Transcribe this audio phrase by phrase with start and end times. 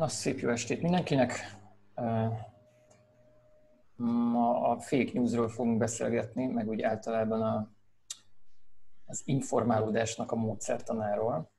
[0.00, 1.58] Na, szép jó estét mindenkinek!
[3.96, 7.70] Ma a fake newsról fogunk beszélgetni, meg úgy általában a,
[9.06, 11.50] az informálódásnak a módszertanáról.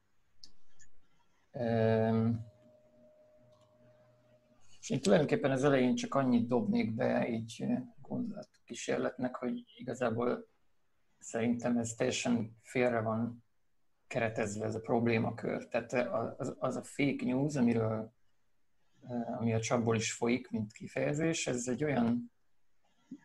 [4.80, 7.66] És én tulajdonképpen az elején csak annyit dobnék be így
[8.02, 10.48] gondolatkísérletnek, hogy igazából
[11.20, 13.44] szerintem ez teljesen félre van
[14.08, 15.68] keretezve ez a problémakör.
[15.68, 15.94] Tehát
[16.38, 18.20] az, az a fake news, amiről
[19.40, 22.32] ami a csapból is folyik, mint kifejezés, ez egy olyan,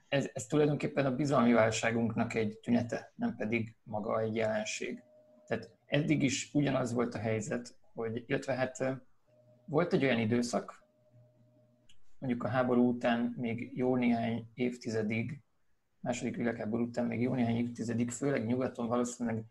[0.09, 5.03] ez, ez tulajdonképpen a bizalmi válságunknak egy tünete, nem pedig maga egy jelenség.
[5.47, 9.03] Tehát eddig is ugyanaz volt a helyzet, hogy, illetve hát
[9.65, 10.85] volt egy olyan időszak,
[12.19, 15.41] mondjuk a háború után még jó néhány évtizedig,
[16.01, 19.45] második világháború után még jó néhány évtizedig, főleg nyugaton valószínűleg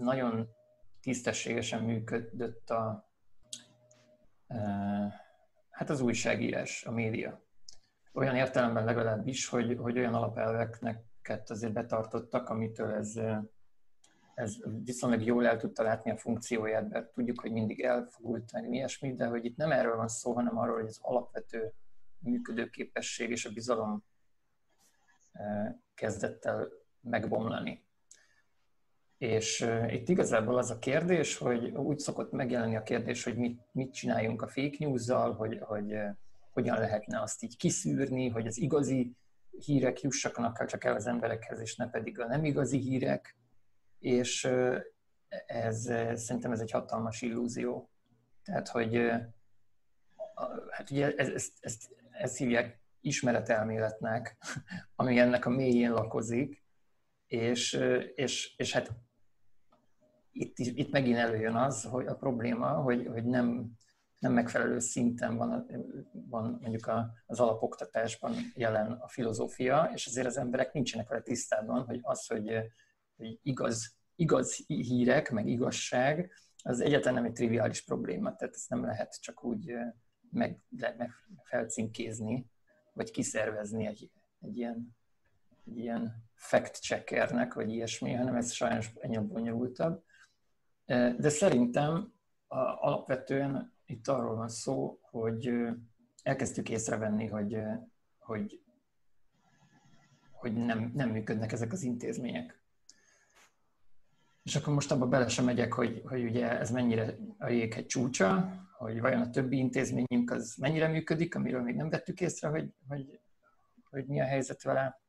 [0.00, 0.48] nagyon
[1.00, 3.09] tisztességesen működött a,
[5.70, 7.42] hát az újságírás, a média.
[8.12, 11.04] Olyan értelemben legalábbis, hogy, hogy olyan alapelveknek
[11.46, 13.20] azért betartottak, amitől ez,
[14.34, 19.14] ez viszonylag jól el tudta látni a funkcióját, mert tudjuk, hogy mindig elfogult meg ilyesmi,
[19.14, 21.72] de hogy itt nem erről van szó, hanem arról, hogy az alapvető
[22.18, 24.04] működőképesség és a bizalom
[25.94, 26.68] kezdett el
[27.00, 27.84] megbomlani.
[29.20, 33.92] És itt igazából az a kérdés, hogy úgy szokott megjelenni a kérdés, hogy mit, mit
[33.92, 35.98] csináljunk a fake news-zal, hogy, hogy
[36.50, 39.16] hogyan lehetne azt így kiszűrni, hogy az igazi
[39.64, 43.36] hírek jussanak csak el az emberekhez, és ne pedig a nem igazi hírek.
[43.98, 44.50] És
[45.46, 45.82] ez,
[46.14, 47.90] szerintem ez egy hatalmas illúzió.
[48.44, 49.10] Tehát, hogy
[50.70, 54.36] hát ugye ezt, ezt, ezt, ezt hívják ismeretelméletnek,
[54.96, 56.64] ami ennek a mélyén lakozik,
[57.26, 57.80] és,
[58.14, 59.08] és, és hát
[60.32, 63.70] itt, itt megint előjön az, hogy a probléma, hogy, hogy nem,
[64.18, 65.66] nem megfelelő szinten van,
[66.12, 71.84] van mondjuk a, az alapoktatásban jelen a filozófia, és azért az emberek nincsenek vele tisztában,
[71.84, 72.50] hogy az, hogy,
[73.16, 78.84] hogy igaz, igaz hírek, meg igazság, az egyáltalán nem egy triviális probléma, tehát ezt nem
[78.84, 79.74] lehet csak úgy
[80.30, 80.60] meg,
[80.96, 81.10] meg
[81.42, 82.50] felcinkézni,
[82.92, 84.10] vagy kiszervezni egy,
[84.40, 84.96] egy ilyen,
[85.66, 90.04] egy ilyen fact-checkernek, vagy ilyesmi, hanem ez sajnos ennyi bonyolultabb.
[90.90, 92.12] De szerintem
[92.80, 95.52] alapvetően itt arról van szó, hogy
[96.22, 97.58] elkezdtük észrevenni, hogy,
[98.18, 98.60] hogy,
[100.32, 102.62] hogy nem, nem működnek ezek az intézmények.
[104.42, 108.52] És akkor most abba bele sem megyek, hogy, hogy ugye ez mennyire a jéghegy csúcsa,
[108.78, 113.20] hogy vajon a többi intézményünk az mennyire működik, amiről még nem vettük észre, hogy, hogy,
[113.90, 115.00] hogy mi a helyzet vele.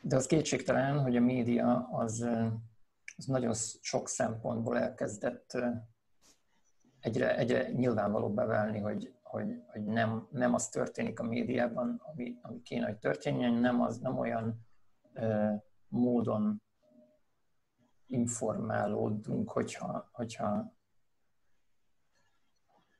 [0.00, 2.26] De az kétségtelen, hogy a média az,
[3.16, 5.58] az nagyon sok szempontból elkezdett
[7.00, 12.62] egyre, egyre nyilvánvalóbbá válni, hogy, hogy, hogy nem, nem az történik a médiában, ami, ami
[12.62, 14.66] kéne, hogy történjen, nem, az, nem olyan
[15.12, 15.52] ö,
[15.88, 16.62] módon
[18.06, 20.74] informálódunk, hogyha, hogyha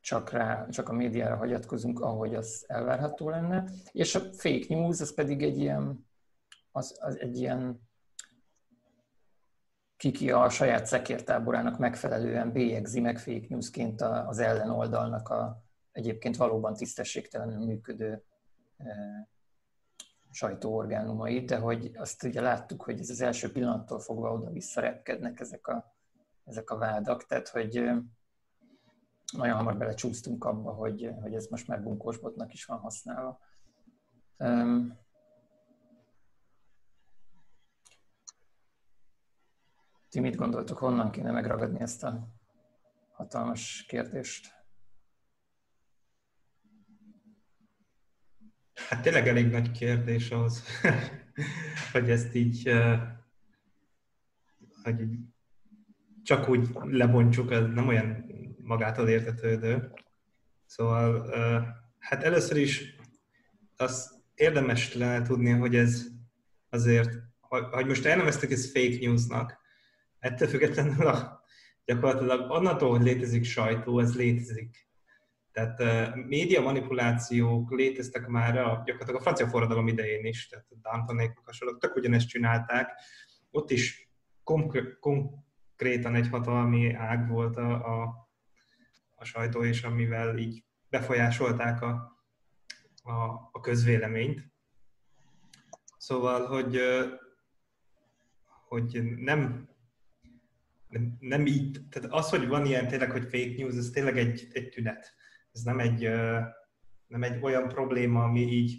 [0.01, 3.71] csak, rá, csak a médiára hagyatkozunk, ahogy az elvárható lenne.
[3.93, 6.09] És a fake news, az pedig egy ilyen,
[6.71, 7.86] az, az egy ilyen
[9.97, 17.65] kiki a saját szekértáborának megfelelően bélyegzi meg fake newsként az ellenoldalnak a egyébként valóban tisztességtelenül
[17.65, 18.25] működő
[18.77, 18.95] e,
[20.31, 25.67] sajtóorgánumait, de hogy azt ugye láttuk, hogy ez az első pillanattól fogva oda visszarepkednek ezek
[25.67, 25.97] a,
[26.45, 28.03] ezek a vádak, tehát hogy e,
[29.33, 33.39] nagyon hamar belecsúsztunk abba, hogy, hogy ez most már bunkósbotnak is van használva.
[40.17, 42.29] Ti mit gondoltok, honnan kéne megragadni ezt a
[43.13, 44.55] hatalmas kérdést?
[48.89, 50.65] Hát tényleg elég nagy kérdés az,
[51.93, 52.73] hogy ezt így,
[54.83, 55.09] hogy
[56.23, 58.25] csak úgy lebontsuk, ez nem olyan
[58.59, 59.93] magától értetődő.
[60.67, 61.31] Szóval
[61.99, 62.97] hát először is
[63.77, 66.07] az érdemes lenne tudni, hogy ez
[66.69, 67.11] azért,
[67.71, 69.65] hogy most elneveztük ezt fake newsnak,
[70.27, 71.45] ettől függetlenül a,
[71.85, 74.89] gyakorlatilag onnantól, hogy létezik sajtó, ez létezik.
[75.53, 81.39] Tehát média manipulációk léteztek már a, gyakorlatilag a francia forradalom idején is, tehát a Dantonék
[81.45, 82.91] hasonlók tök ugyanezt csinálták.
[83.51, 84.11] Ott is
[84.45, 88.29] konkr- konkrétan egy hatalmi ág volt a, a,
[89.15, 92.21] a sajtó, és amivel így befolyásolták a,
[93.03, 93.13] a,
[93.53, 94.55] a közvéleményt.
[95.97, 96.81] Szóval, hogy,
[98.69, 99.69] hogy nem
[101.21, 104.69] nem, így, tehát az, hogy van ilyen tényleg, hogy fake news, ez tényleg egy, egy
[104.69, 105.15] tünet.
[105.53, 106.01] ez nem egy,
[107.07, 108.79] nem egy olyan probléma, ami így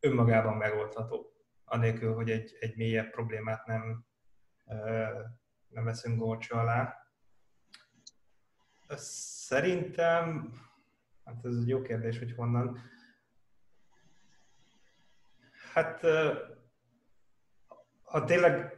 [0.00, 1.32] önmagában megoldható,
[1.64, 4.06] anélkül, hogy egy, egy mélyebb problémát nem,
[5.68, 6.94] nem veszünk górcső alá.
[8.96, 10.52] Szerintem,
[11.24, 12.78] hát ez egy jó kérdés, hogy honnan.
[15.72, 16.00] Hát
[18.02, 18.77] ha tényleg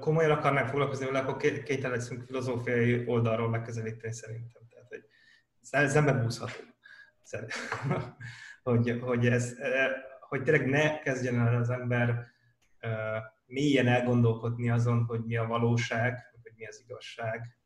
[0.00, 4.62] komolyan akarnánk foglalkozni vele, akkor kénytelen leszünk filozófiai oldalról megközelíteni szerintem.
[4.68, 5.04] Tehát, hogy
[5.70, 6.60] ez nem búzható.
[8.62, 9.54] hogy, hogy, ez,
[10.20, 12.26] hogy tényleg ne kezdjen el az ember
[13.46, 17.58] mélyen elgondolkodni azon, hogy mi a valóság, hogy mi az igazság.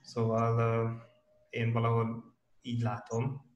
[0.00, 1.02] Szóval
[1.50, 3.52] én valahol így látom,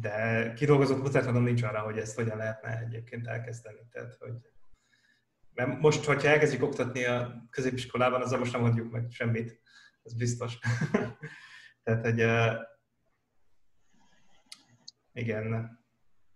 [0.00, 3.88] de kidolgozott mutatom nincs arra, hogy ezt hogyan lehetne egyébként elkezdeni.
[3.90, 4.51] Tehát, hogy
[5.54, 9.60] mert most, hogyha elkezdjük oktatni a középiskolában, azzal most nem mondjuk meg semmit,
[10.02, 10.58] ez biztos.
[11.82, 12.52] Tehát, hogy uh,
[15.12, 15.78] igen.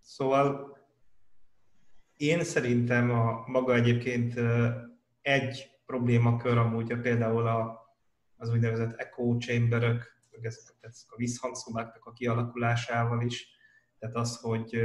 [0.01, 0.77] Szóval
[2.17, 4.39] én szerintem a maga egyébként
[5.21, 7.85] egy problémakör amúgy például a,
[8.37, 13.49] az úgynevezett echo chamberök, ezek, ezek a visszhangszobáknak a kialakulásával is.
[13.99, 14.79] Tehát az, hogy,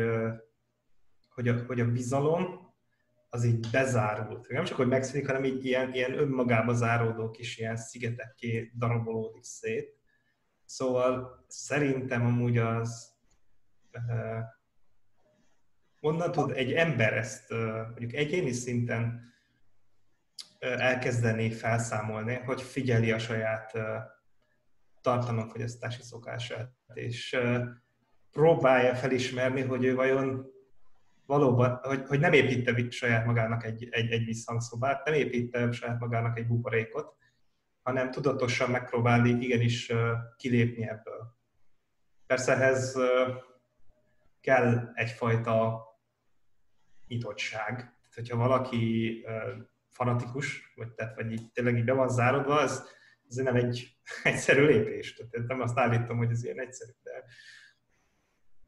[1.29, 2.72] hogy, a, hogy a bizalom
[3.35, 4.49] az így bezárult.
[4.49, 9.97] Nem csak, hogy megszűnik, hanem így ilyen, ilyen önmagába záródó kis ilyen szigetekké darabolódik szét.
[10.65, 13.15] Szóval szerintem amúgy az
[13.93, 14.39] uh,
[16.01, 17.59] onnan tud egy ember ezt uh,
[17.89, 19.33] mondjuk egyéni szinten
[20.61, 23.83] uh, elkezdeni felszámolni, hogy figyeli a saját uh,
[25.01, 27.65] tartalomfogyasztási szokását, és uh,
[28.31, 30.47] próbálja felismerni, hogy ő vajon
[31.33, 36.39] valóban, hogy, hogy nem építte saját magának egy, egy, egy visszhangszobát, nem építte saját magának
[36.39, 37.15] egy buborékot,
[37.83, 39.93] hanem tudatosan megpróbálni igenis
[40.37, 41.37] kilépni ebből.
[42.27, 42.99] Persze ehhez
[44.41, 45.85] kell egyfajta
[47.07, 47.75] nyitottság.
[47.77, 49.25] Tehát, hogyha valaki
[49.91, 52.83] fanatikus, vagy, tehát, vagy így, tényleg így be van zárodva, ez,
[53.29, 55.15] ez nem egy egyszerű lépés.
[55.15, 57.25] Tehát nem azt állítom, hogy ez ilyen egyszerű, de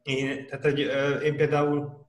[0.01, 0.79] én, tehát, hogy
[1.23, 2.04] én például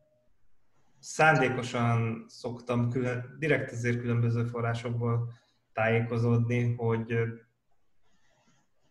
[1.07, 5.33] szándékosan szoktam külön, direkt azért különböző forrásokból
[5.73, 7.19] tájékozódni, hogy,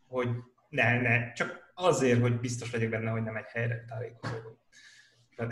[0.08, 0.30] hogy
[0.70, 4.58] ne, ne, csak azért, hogy biztos legyek benne, hogy nem egy helyre tájékozódom.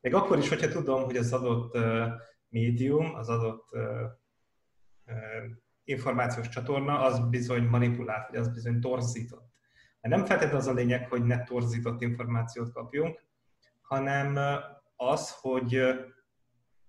[0.00, 1.78] Még akkor is, hogyha tudom, hogy az adott
[2.48, 3.68] médium, az adott
[5.84, 9.52] információs csatorna, az bizony manipulált, vagy az bizony torzított.
[10.00, 13.22] Mert nem feltétlenül az a lényeg, hogy ne torzított információt kapjunk,
[13.80, 14.38] hanem
[14.96, 15.82] az, hogy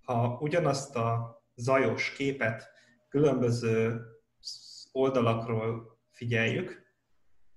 [0.02, 2.70] ha ugyanazt a zajos képet
[3.08, 4.00] különböző
[4.92, 6.84] oldalakról figyeljük,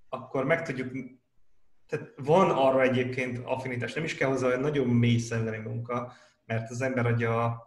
[0.08, 0.92] akkor meg tudjuk,
[1.86, 6.12] tehát van arra egyébként affinitás, nem is kell hozzá olyan nagyon mély szellemi munka,
[6.44, 7.62] mert az ember agya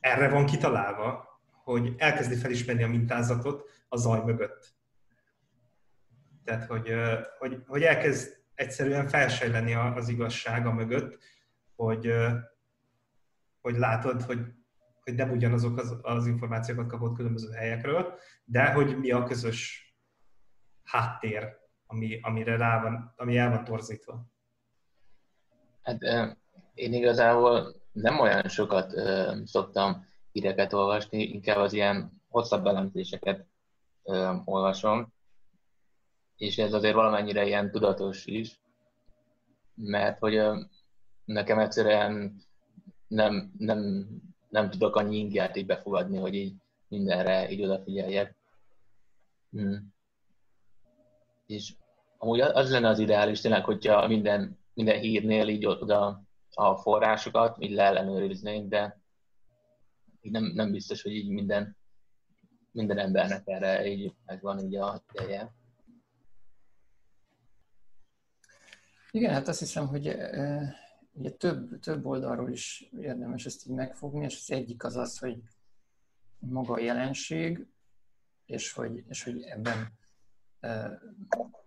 [0.00, 1.26] erre van kitalálva,
[1.64, 4.76] hogy elkezdi felismerni a mintázatot a zaj mögött.
[6.44, 6.92] Tehát, hogy,
[7.38, 11.18] hogy, hogy elkezd egyszerűen felsejleni az igazsága mögött,
[11.78, 12.12] hogy,
[13.60, 14.40] hogy látod, hogy,
[15.04, 19.92] hogy nem ugyanazok az, az információkat kapott különböző helyekről, de hogy mi a közös
[20.84, 21.56] háttér,
[21.86, 24.26] ami, amire rá van, ami el van torzítva.
[25.82, 26.02] Hát
[26.74, 28.92] én igazából nem olyan sokat
[29.44, 33.46] szoktam híreket olvasni, inkább az ilyen hosszabb elemzéseket
[34.44, 35.12] olvasom,
[36.36, 38.60] és ez azért valamennyire ilyen tudatos is,
[39.74, 40.40] mert hogy
[41.28, 42.42] nekem egyszerűen
[43.06, 44.06] nem, nem,
[44.48, 46.54] nem tudok annyi ingját így befogadni, hogy így
[46.88, 48.34] mindenre így odafigyeljek.
[49.50, 49.94] Hmm.
[51.46, 51.74] És
[52.18, 56.22] amúgy az lenne az ideális tényleg, hogyha minden, minden hírnél így oda
[56.54, 59.00] a forrásokat így leellenőriznénk, de
[60.20, 61.76] így nem, nem biztos, hogy így minden,
[62.72, 65.52] minden embernek erre így megvan így a ideje.
[69.10, 70.16] Igen, hát azt hiszem, hogy
[71.18, 75.42] ugye több, több oldalról is érdemes ezt így megfogni, és az egyik az az, hogy
[76.38, 77.66] maga a jelenség,
[78.46, 79.98] és hogy, és hogy ebben
[80.60, 81.00] e,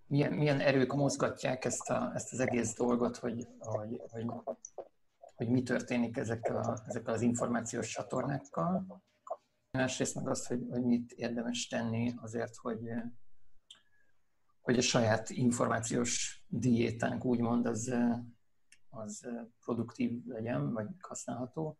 [0.07, 4.25] milyen, milyen erők mozgatják ezt, a, ezt az egész dolgot, hogy, hogy, hogy,
[5.35, 9.03] hogy mi történik ezekkel, a, ezekkel az információs csatornákkal.
[9.71, 12.89] Másrészt meg azt, hogy, hogy mit érdemes tenni azért, hogy,
[14.61, 17.93] hogy a saját információs diétánk úgymond az,
[18.91, 19.27] az
[19.59, 21.79] produktív legyen, vagy használható.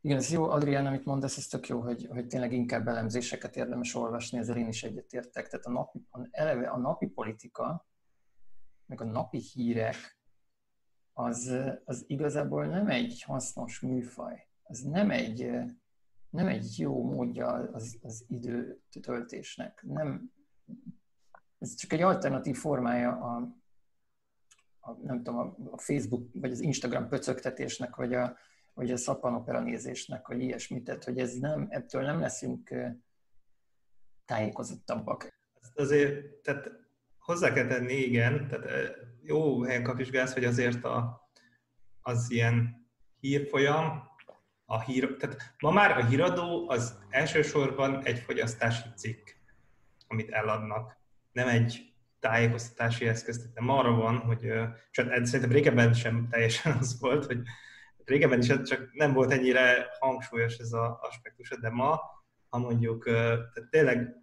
[0.00, 3.94] Igen, ez jó, Adrián, amit mondasz, ez tök jó, hogy, hogy tényleg inkább elemzéseket érdemes
[3.94, 5.48] olvasni, ezzel én is egyetértek.
[5.48, 7.86] Tehát a napi, eleve a napi politika
[8.86, 10.20] meg a napi hírek,
[11.12, 14.46] az, az igazából nem egy hasznos műfaj.
[14.62, 15.50] Ez nem egy,
[16.30, 19.82] nem egy jó módja az, az időtöltésnek.
[19.82, 20.32] Nem,
[21.58, 23.56] ez csak egy alternatív formája a,
[24.84, 28.36] a, nem tudom, a Facebook vagy az Instagram pöcögtetésnek, vagy a,
[28.74, 32.74] vagy a szappanopera nézésnek, vagy ilyesmit, tehát hogy ez nem, ettől nem leszünk
[34.24, 35.28] tájékozottabbak.
[35.74, 36.70] Azért, tehát
[37.18, 41.28] hozzá kell tenni, igen, tehát jó helyen kapizsgálsz, hogy azért a,
[42.00, 42.86] az ilyen
[43.20, 44.10] hírfolyam,
[44.64, 49.28] a hír, tehát ma már a híradó az elsősorban egy fogyasztási cikk,
[50.06, 50.96] amit eladnak,
[51.32, 51.91] nem egy
[52.22, 54.42] tájékoztatási eszköz, tehát nem arra van, hogy,
[54.90, 57.40] és hát szerintem régebben sem teljesen az volt, hogy
[58.04, 62.00] régebben is csak nem volt ennyire hangsúlyos ez az aspektus, de ma,
[62.48, 64.16] ha mondjuk tehát tényleg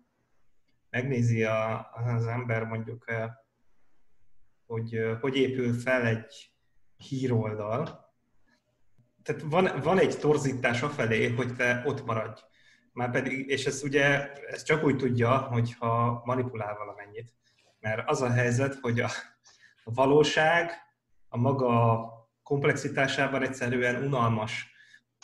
[0.89, 3.05] megnézi az ember mondjuk,
[4.65, 6.51] hogy hogy épül fel egy
[6.97, 8.07] híroldal,
[9.23, 12.41] tehát van, van egy torzítás afelé, hogy te ott maradj.
[12.93, 17.33] Már pedig, és ez ugye, ez csak úgy tudja, hogyha manipulál valamennyit.
[17.79, 19.09] Mert az a helyzet, hogy a,
[19.83, 20.71] a valóság
[21.27, 22.07] a maga
[22.43, 24.71] komplexitásában egyszerűen unalmas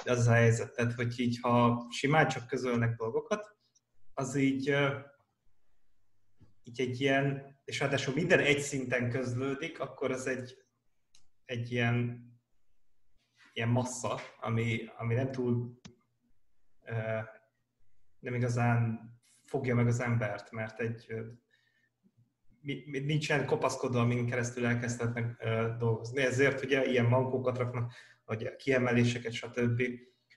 [0.06, 0.74] az a helyzet.
[0.74, 3.58] Tehát, hogy így, ha simán csak közölnek dolgokat,
[4.14, 4.76] az így,
[6.64, 10.58] így egy ilyen, és ráadásul minden egy szinten közlődik, akkor az egy,
[11.46, 12.28] egy ilyen,
[13.54, 15.80] ilyen massza, ami, ami nem túl
[18.20, 19.10] nem igazán
[19.44, 21.14] fogja meg az embert, mert egy
[22.86, 25.44] nincsen kopaszkodó, amin keresztül elkezdhetnek
[25.78, 26.22] dolgozni.
[26.22, 27.92] Ezért ugye ilyen mankókat raknak,
[28.26, 29.82] vagy kiemeléseket, stb.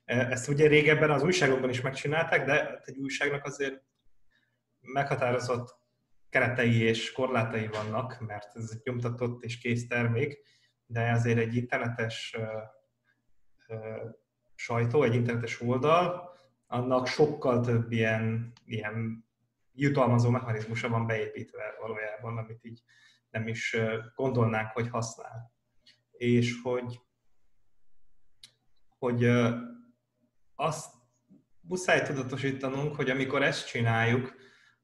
[0.04, 3.82] Ezt ugye régebben az újságokban is megcsinálták, de egy újságnak azért
[4.80, 5.76] meghatározott
[6.28, 10.38] keretei és korlátai vannak, mert ez egy nyomtatott és kész termék,
[10.86, 12.36] de azért egy internetes
[14.54, 19.27] sajtó, egy internetes oldal, annak sokkal több ilyen, ilyen
[19.80, 22.82] jutalmazó mechanizmusa van beépítve valójában, amit így
[23.30, 23.76] nem is
[24.14, 25.52] gondolnánk, hogy használ.
[26.10, 27.00] És hogy,
[28.98, 29.24] hogy
[30.54, 30.94] azt
[31.60, 34.34] muszáj tudatosítanunk, hogy amikor ezt csináljuk,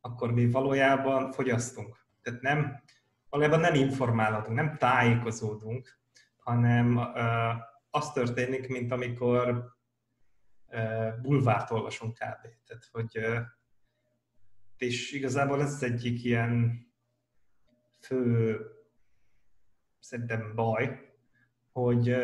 [0.00, 2.06] akkor mi valójában fogyasztunk.
[2.22, 2.82] Tehát nem,
[3.28, 5.98] valójában nem informálhatunk, nem tájékozódunk,
[6.36, 6.96] hanem
[7.90, 9.72] az történik, mint amikor
[11.22, 12.46] bulvárt olvasunk kb.
[12.66, 13.18] Tehát, hogy
[14.84, 16.82] és igazából ez egyik ilyen
[18.00, 18.58] fő
[19.98, 21.12] szerintem baj,
[21.72, 22.14] hogy,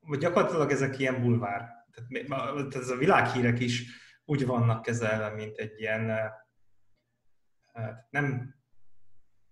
[0.00, 1.72] hogy gyakorlatilag ezek ilyen bulvár.
[2.10, 3.84] Tehát ez a világhírek is
[4.24, 6.32] úgy vannak kezelve, mint egy ilyen
[8.10, 8.54] nem,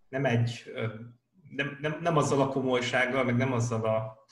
[0.09, 0.73] nem egy
[1.49, 4.26] nem, nem, nem azzal a komolysággal, meg nem azzal a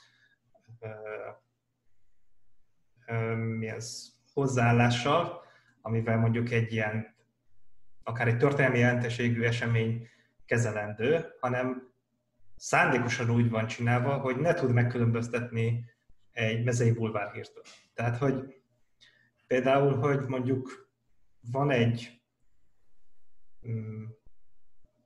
[3.35, 5.43] mi az, hozzáállással,
[5.81, 7.15] amivel mondjuk egy ilyen
[8.03, 10.07] akár egy történelmi jelentőségű esemény
[10.45, 11.93] kezelendő, hanem
[12.55, 15.85] szándékosan úgy van csinálva, hogy ne tud megkülönböztetni
[16.31, 17.63] egy mezei bulvárhírtől.
[17.93, 18.61] Tehát, hogy
[19.47, 20.91] például, hogy mondjuk
[21.51, 22.21] van egy
[23.67, 24.05] mm,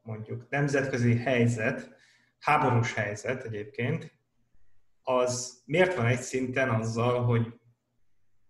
[0.03, 1.95] mondjuk nemzetközi helyzet,
[2.39, 4.13] háborús helyzet egyébként,
[5.01, 7.59] az miért van egy szinten azzal, hogy,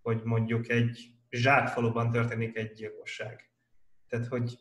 [0.01, 3.54] hogy mondjuk egy zsákfaluban történik egy gyilkosság?
[4.07, 4.57] Tehát, hogy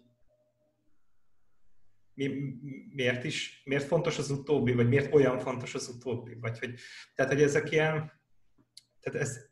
[2.14, 2.54] mi,
[2.94, 6.78] miért is, miért fontos az utóbbi, vagy miért olyan fontos az utóbbi, vagy hogy,
[7.14, 8.12] tehát, hogy ezek ilyen,
[9.00, 9.48] tehát ez,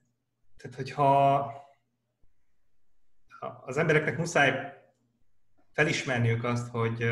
[0.56, 1.60] tehát hogyha
[3.64, 4.72] az embereknek muszáj
[5.72, 7.10] felismerniük azt, hogy,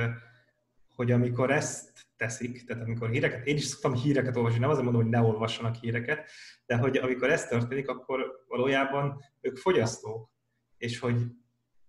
[0.95, 5.03] hogy amikor ezt teszik, tehát amikor híreket, én is szoktam híreket olvasni, nem azért mondom,
[5.03, 6.31] hogy ne olvassanak híreket,
[6.67, 10.31] de hogy amikor ez történik, akkor valójában ők fogyasztók,
[10.77, 11.27] és hogy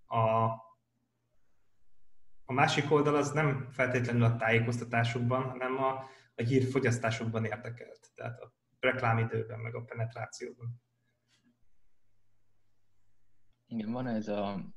[0.05, 0.49] a,
[2.51, 5.89] a másik oldal az nem feltétlenül a tájékoztatásukban, hanem a,
[6.35, 10.81] a hírfogyasztásukban érdekelt, tehát a reklámidőben, meg a penetrációban.
[13.67, 14.73] Igen, van ez a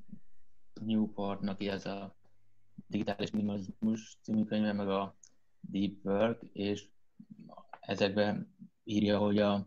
[0.81, 2.16] Newportnak ez a
[2.87, 5.16] digitális minimalizmus című könyve, meg a
[5.61, 6.88] Deep Work, és
[7.81, 8.54] ezekben
[8.85, 9.66] írja, hogy, a,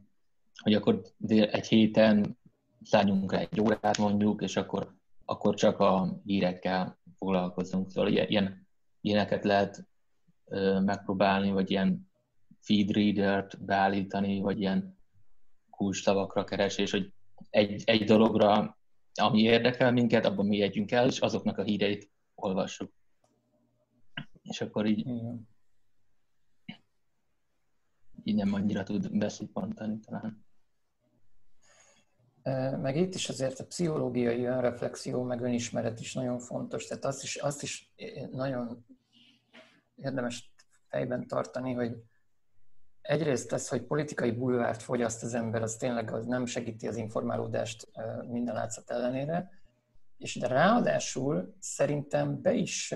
[0.58, 2.38] hogy akkor egy héten
[2.82, 4.96] szálljunk rá egy órát mondjuk, és akkor,
[5.26, 7.90] akkor csak a hírekkel foglalkozunk.
[7.90, 8.68] Szóval ilyen,
[9.02, 9.88] ilyeneket lehet
[10.84, 12.12] megpróbálni, vagy ilyen
[12.60, 14.98] feed reader-t beállítani, vagy ilyen
[15.70, 17.14] kulcsszavakra keresés, hogy
[17.50, 18.78] egy, egy dologra,
[19.14, 22.92] ami érdekel minket, abban mi jegyünk el, és azoknak a híreit olvassuk.
[24.42, 25.00] És akkor így...
[25.00, 25.48] Igen.
[28.24, 30.46] így nem annyira tud beszippantani talán.
[32.82, 36.86] Meg itt is azért a pszichológiai önreflexió, meg önismeret is nagyon fontos.
[36.86, 37.94] Tehát azt is, azt is
[38.32, 38.86] nagyon
[39.96, 40.54] érdemes
[40.88, 41.96] fejben tartani, hogy
[43.02, 47.88] egyrészt ez, hogy politikai bulvárt fogyaszt az ember, az tényleg az nem segíti az informálódást
[48.28, 49.50] minden látszat ellenére,
[50.18, 52.94] és de ráadásul szerintem be is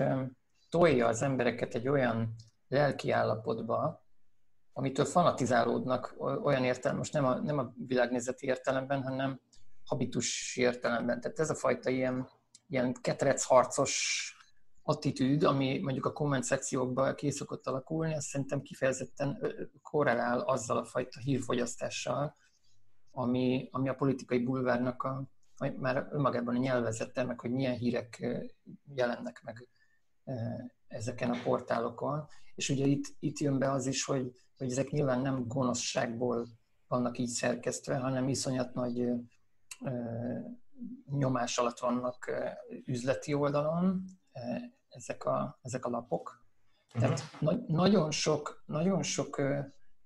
[0.68, 2.34] tolja az embereket egy olyan
[2.68, 4.04] lelki állapotba,
[4.72, 9.40] amitől fanatizálódnak olyan értelem, most nem a, nem a világnézeti értelemben, hanem
[9.84, 11.20] habitus értelemben.
[11.20, 12.28] Tehát ez a fajta ilyen,
[12.68, 14.36] ilyen ketrecharcos
[14.82, 19.38] attitűd, ami mondjuk a komment szekciókban ki szokott alakulni, az szerintem kifejezetten
[19.82, 22.36] korrelál azzal a fajta hírfogyasztással,
[23.10, 25.24] ami, ami a politikai bulvárnak a,
[25.76, 28.26] már önmagában a nyelvezete, meg hogy milyen hírek
[28.94, 29.68] jelennek meg
[30.86, 32.26] ezeken a portálokon.
[32.54, 36.48] És ugye itt, itt jön be az is, hogy, hogy ezek nyilván nem gonoszságból
[36.86, 39.08] vannak így szerkesztve, hanem iszonyat nagy
[41.10, 42.30] nyomás alatt vannak
[42.84, 44.04] üzleti oldalon
[44.88, 46.44] ezek a, ezek a lapok.
[46.92, 47.40] Tehát uh-huh.
[47.40, 49.42] na- nagyon sok, nagyon sok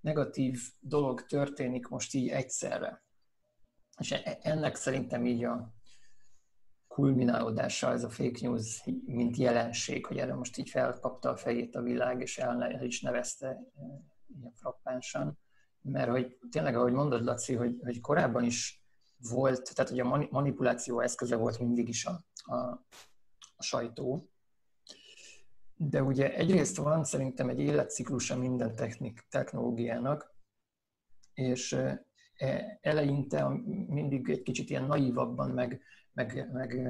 [0.00, 3.04] negatív dolog történik most így egyszerre.
[3.98, 5.74] És e-, ennek szerintem így a
[6.88, 11.82] kulminálódása ez a fake news, mint jelenség, hogy erre most így felkapta a fejét a
[11.82, 13.60] világ, és el is nevezte
[14.38, 15.38] ilyen frappánsan.
[15.80, 18.84] Mert hogy tényleg, ahogy mondod, Laci, hogy, hogy korábban is
[19.30, 22.56] volt, tehát hogy a manipuláció eszköze volt mindig is a, a,
[23.56, 24.30] a sajtó,
[25.76, 30.34] de ugye egyrészt van szerintem egy életciklusa minden technik, technológiának,
[31.34, 31.72] és
[32.36, 33.48] e, eleinte
[33.88, 36.80] mindig egy kicsit ilyen naívabban, meg, meg, meg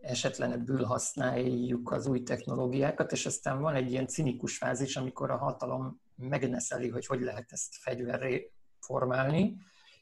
[0.00, 6.00] esetlenebbül használjuk az új technológiákat, és aztán van egy ilyen cinikus fázis, amikor a hatalom
[6.16, 9.56] megneszeli, hogy hogy lehet ezt fegyverré formálni,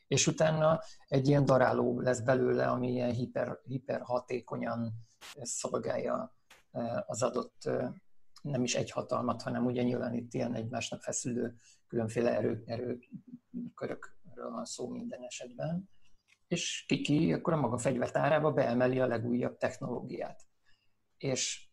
[0.06, 4.92] és utána egy ilyen daráló lesz belőle, ami ilyen hiper, hiper hatékonyan
[5.42, 6.34] szolgálja
[7.06, 7.70] az adott
[8.42, 11.56] nem is egy hatalmat, hanem ugye nyilván itt ilyen egymásnak feszülő
[11.86, 15.88] különféle erő, erőkörökről van szó minden esetben.
[16.48, 20.46] És kiki akkor a maga fegyvertárába beemeli a legújabb technológiát.
[21.16, 21.68] És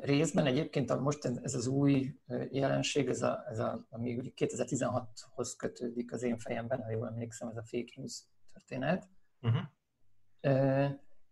[0.00, 2.14] részben egyébként a, most ez az új
[2.50, 7.56] jelenség, ez a, ez a, ami 2016-hoz kötődik az én fejemben, ha jól emlékszem, ez
[7.56, 9.08] a fake news történet.
[9.40, 9.62] Uh-huh.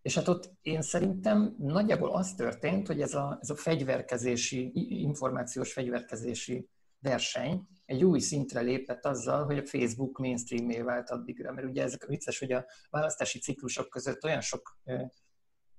[0.03, 4.71] És hát ott én szerintem nagyjából az történt, hogy ez a, ez a fegyverkezési,
[5.03, 11.53] információs fegyverkezési verseny egy új szintre lépett azzal, hogy a Facebook mainstreamé vált addigra.
[11.53, 14.79] Mert ugye ezek a vicces, hogy a választási ciklusok között olyan sok,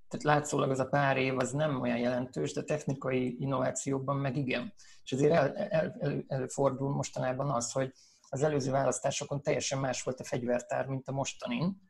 [0.07, 4.73] tehát látszólag az a pár év az nem olyan jelentős, de technikai innovációkban meg igen.
[5.03, 7.93] És azért el, el, el, előfordul mostanában az, hogy
[8.29, 11.81] az előző választásokon teljesen más volt a fegyvertár, mint a mostanin,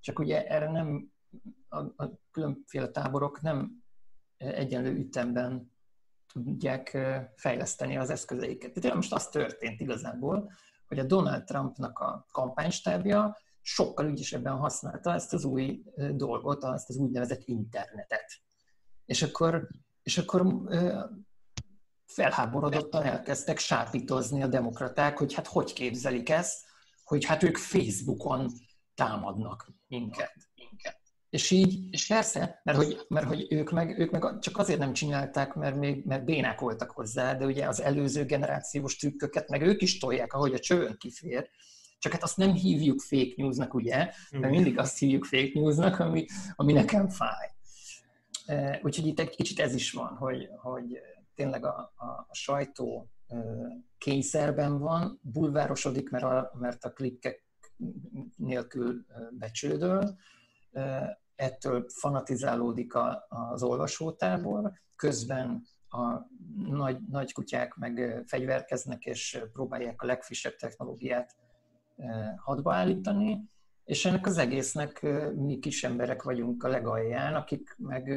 [0.00, 1.12] csak ugye erre nem
[1.68, 3.84] a, a különféle táborok nem
[4.36, 5.71] egyenlő ütemben
[6.32, 6.98] tudják
[7.36, 8.72] fejleszteni az eszközeiket.
[8.72, 10.52] Tehát most az történt igazából,
[10.88, 16.96] hogy a Donald Trumpnak a kampánystábja sokkal ügyesebben használta ezt az új dolgot, ezt az
[16.96, 18.40] úgynevezett internetet.
[19.04, 19.68] És akkor,
[20.02, 20.66] és akkor
[22.06, 26.64] felháborodottan elkezdtek sápítozni a demokraták, hogy hát hogy képzelik ezt,
[27.04, 28.50] hogy hát ők Facebookon
[28.94, 30.34] támadnak minket.
[30.54, 31.01] minket.
[31.32, 34.92] És így, és persze, mert hogy, mert hogy ők, meg, ők meg csak azért nem
[34.92, 39.82] csinálták, mert még mert bénák voltak hozzá, de ugye az előző generációs trükköket meg ők
[39.82, 41.48] is tolják, ahogy a csövön kifér.
[41.98, 44.10] Csak hát azt nem hívjuk fake newsnak, ugye?
[44.30, 47.50] Mert mindig azt hívjuk fake newsnak, ami, ami nekem fáj.
[48.46, 51.00] E, úgyhogy itt egy kicsit ez is van, hogy, hogy
[51.34, 53.10] tényleg a, a, a sajtó
[53.98, 57.44] kényszerben van, bulvárosodik, mert a, mert a klikkek
[58.36, 59.06] nélkül
[59.38, 60.16] becsődöl,
[61.42, 70.06] ettől fanatizálódik a, az olvasótábor, közben a nagy, nagy kutyák meg fegyverkeznek, és próbálják a
[70.06, 71.36] legfrissebb technológiát
[72.36, 73.50] hadba állítani,
[73.84, 78.08] és ennek az egésznek mi kis emberek vagyunk a legalján, akik meg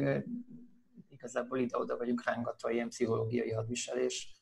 [1.08, 4.34] igazából ide-oda vagyunk rángatva ilyen pszichológiai hadviselés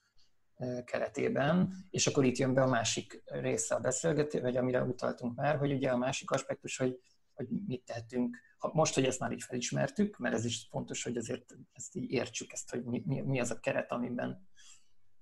[0.84, 5.56] keretében, és akkor itt jön be a másik része a beszélgetés, vagy amire utaltunk már,
[5.56, 7.00] hogy ugye a másik aspektus, hogy,
[7.34, 8.36] hogy mit tehetünk
[8.72, 12.52] most, hogy ezt már így felismertük, mert ez is fontos, hogy azért ezt így értsük,
[12.52, 14.48] ezt, hogy mi, mi, mi az a keret, amiben,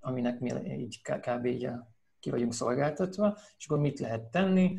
[0.00, 1.44] aminek mi így kb.
[1.46, 1.68] így
[2.20, 4.78] ki vagyunk szolgáltatva, és akkor mit lehet tenni?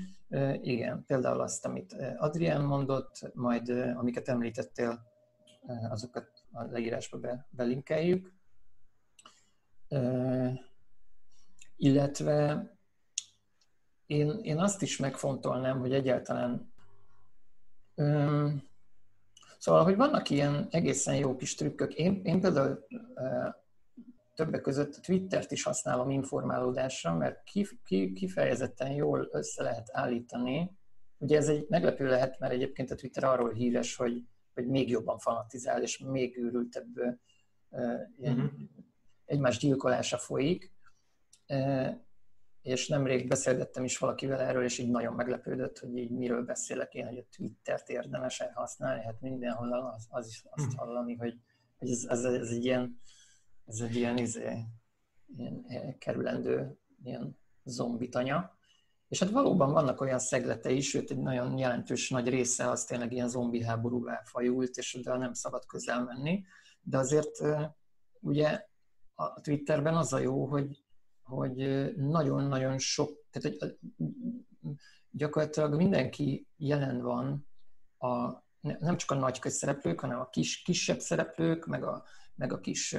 [0.62, 5.12] Igen, például azt, amit Adrián mondott, majd amiket említettél,
[5.90, 8.34] azokat a leírásba be, belinkeljük.
[11.76, 12.68] illetve
[14.06, 16.73] én, én azt is megfontolnám, hogy egyáltalán
[19.58, 21.94] Szóval, hogy vannak ilyen egészen jó kis trükkök.
[21.94, 22.86] Én, én például
[24.36, 27.44] többek között a Twittert is használom informálódásra, mert
[28.14, 30.72] kifejezetten jól össze lehet állítani.
[31.18, 35.18] Ugye ez egy meglepő lehet, mert egyébként a Twitter arról híres, hogy, hogy még jobban
[35.18, 37.18] fanatizál, és még őrültebb
[38.18, 38.44] uh-huh.
[39.26, 40.72] egymás gyilkolása folyik
[42.64, 47.08] és nemrég beszélgettem is valakivel erről, és így nagyon meglepődött, hogy így miről beszélek én,
[47.08, 50.78] hogy a Twittert érdemes használni, hát mindenhol az, az is azt hm.
[50.78, 51.40] hallani, hogy,
[51.78, 53.02] hogy ez, ez, ez, egy ilyen,
[53.66, 54.66] ez egy ilyen, izé,
[55.38, 58.58] ilyen kerülendő ilyen zombitanya.
[59.08, 63.12] És hát valóban vannak olyan szeglete is, sőt egy nagyon jelentős nagy része az tényleg
[63.12, 66.44] ilyen zombi háborúvá fajult, és oda nem szabad közel menni.
[66.82, 67.32] De azért
[68.20, 68.66] ugye
[69.14, 70.83] a Twitterben az a jó, hogy
[71.24, 73.78] hogy nagyon-nagyon sok, tehát hogy
[75.12, 77.48] gyakorlatilag mindenki jelen van,
[77.98, 82.04] a, nem csak a nagy közszereplők, hanem a kis, kisebb szereplők, meg a,
[82.36, 82.98] meg a kis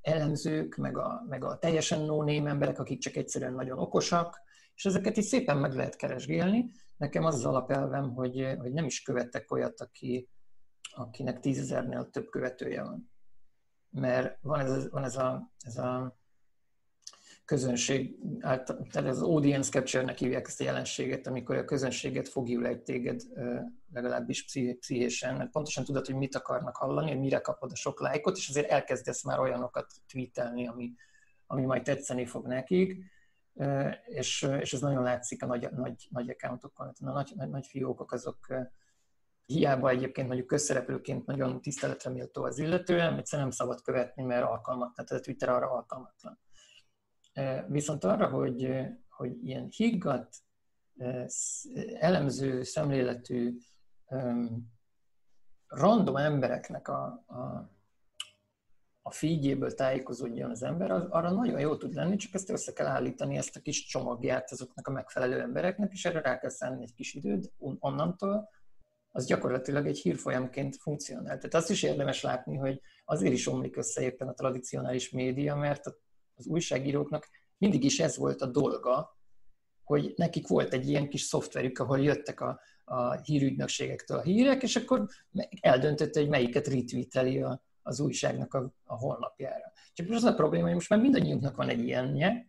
[0.00, 4.40] elemzők, meg a, meg a teljesen no emberek, akik csak egyszerűen nagyon okosak,
[4.74, 6.70] és ezeket is szépen meg lehet keresgélni.
[6.96, 10.28] Nekem az az alapelvem, hogy, hogy nem is követtek olyat, aki,
[10.94, 13.10] akinek tízezernél több követője van.
[13.90, 16.20] Mert van ez, van ez a, ez a
[17.44, 23.20] közönség, tehát az audience capture-nek hívják ezt a jelenséget, amikor a közönséget fogjul egy téged
[23.92, 28.36] legalábbis pszichésen, mert pontosan tudod, hogy mit akarnak hallani, hogy mire kapod a sok lájkot,
[28.36, 30.92] és azért elkezdesz már olyanokat tweetelni, ami,
[31.46, 32.96] ami majd tetszeni fog nekik,
[34.04, 38.12] és, és ez nagyon látszik a nagy, nagy, nagy accountokon, a nagy, nagy, nagy fiókok
[38.12, 38.38] azok
[39.46, 45.06] hiába egyébként mondjuk közszereplőként nagyon tiszteletre méltó az illető, amit nem szabad követni, mert alkalmatlan,
[45.06, 46.38] tehát a Twitter arra alkalmatlan.
[47.68, 48.70] Viszont arra, hogy,
[49.08, 50.36] hogy ilyen higgadt,
[51.98, 53.56] elemző, szemléletű,
[55.66, 57.70] random embereknek a, a,
[59.02, 62.86] a figyéből tájékozódjon az ember, az, arra nagyon jó tud lenni, csak ezt össze kell
[62.86, 66.94] állítani, ezt a kis csomagját azoknak a megfelelő embereknek, és erre rá kell szállni egy
[66.94, 68.48] kis időt onnantól,
[69.10, 71.36] az gyakorlatilag egy hírfolyamként funkcionál.
[71.36, 75.86] Tehát azt is érdemes látni, hogy azért is omlik össze éppen a tradicionális média, mert
[76.42, 77.28] az újságíróknak
[77.58, 79.18] mindig is ez volt a dolga,
[79.84, 84.76] hogy nekik volt egy ilyen kis szoftverük, ahol jöttek a, a hírügynökségektől a hírek, és
[84.76, 85.06] akkor
[85.60, 89.72] eldöntötte, hogy melyiket retweeteli a, az újságnak a, a honlapjára.
[89.92, 92.46] Csak most az a probléma, hogy most már mindannyiunknak van egy ilyenje,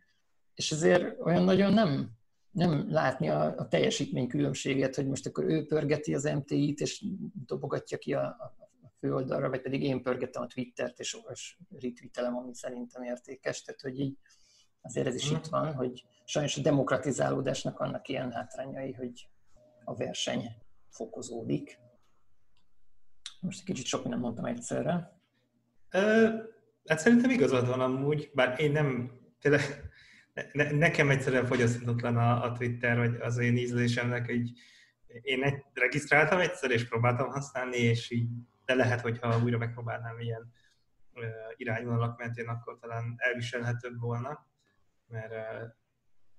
[0.53, 2.12] és ezért olyan nagyon nem,
[2.51, 7.06] nem látni a, a teljesítmény különbséget, hogy most akkor ő pörgeti az MTI-t, és
[7.45, 8.53] dobogatja ki a
[9.04, 13.62] főoldalra, vagy pedig én pörgetem a Twittert, és, és retweetelem, ami szerintem értékes.
[13.62, 14.18] Tehát, hogy így
[14.82, 19.30] azért ez is itt van, hogy sajnos a demokratizálódásnak vannak ilyen hátrányai, hogy
[19.84, 20.50] a verseny
[20.89, 21.80] fokozódik.
[23.39, 25.22] Most egy kicsit sok mindent mondtam egyszerre.
[25.89, 26.28] Ö,
[26.86, 29.62] hát szerintem igazad van amúgy, bár én nem, tényleg,
[30.52, 34.52] ne, nekem egyszerűen fogyaszthatatlan a, a Twitter, vagy az én ízlésemnek, hogy
[35.22, 38.30] én egy, regisztráltam egyszer, és próbáltam használni, és így,
[38.65, 40.54] de lehet, hogyha újra megpróbálnám ilyen
[41.56, 44.52] irányvonalak mentén, akkor talán elviselhetőbb volna
[45.13, 45.30] mert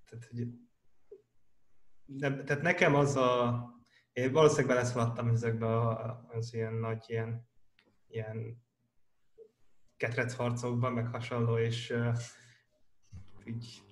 [0.05, 0.49] tehát, hogy,
[2.07, 3.63] de, tehát nekem az a,
[4.13, 5.89] én valószínűleg beleszaladtam ezekbe
[6.29, 7.49] az ilyen nagy ilyen,
[8.09, 8.63] ilyen
[9.97, 12.19] ketrecharcokban, meg hasonló, és uh,
[13.45, 13.83] így